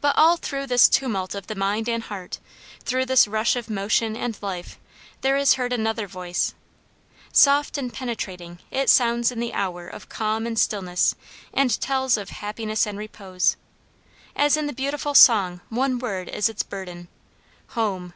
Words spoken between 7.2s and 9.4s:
Soft and penetrating it sounds in